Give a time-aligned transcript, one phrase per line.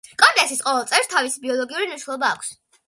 [0.21, 2.53] კომპლექსის ყოველ წევრს თავისი ბიოლოგიური მნიშვნელობა აქვს.